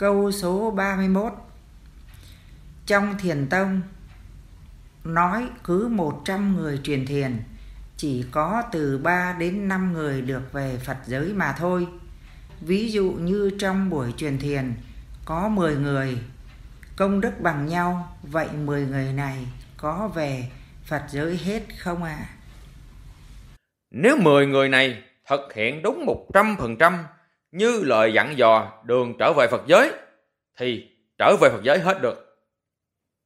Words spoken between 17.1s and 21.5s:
đức bằng nhau, vậy 10 người này có về Phật giới